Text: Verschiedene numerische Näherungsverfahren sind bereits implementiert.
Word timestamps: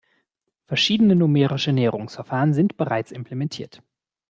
Verschiedene 0.65 1.13
numerische 1.15 1.71
Näherungsverfahren 1.73 2.55
sind 2.55 2.75
bereits 2.75 3.11
implementiert. 3.11 3.83